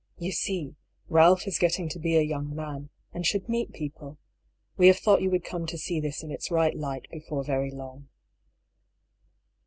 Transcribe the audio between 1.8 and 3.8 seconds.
to be a young man, and should meet